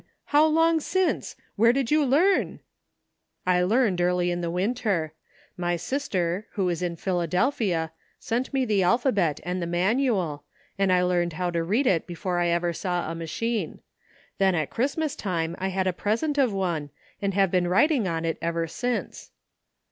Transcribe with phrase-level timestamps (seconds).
[0.33, 1.35] How long since?
[1.57, 2.61] Where did you learn?"
[3.45, 5.13] "I learned early in the winter.
[5.55, 10.01] My sister, who is in Philadelphia, sent me the alphabet ANOTHER ''SIDE TRACK.'' 345 and
[10.01, 10.43] the Manual,
[10.79, 13.79] and I learned how to read it before I ever saw a machine.
[14.39, 16.89] Then at Christ mas time I had a present of one,
[17.21, 19.29] and have been writing on it ever since."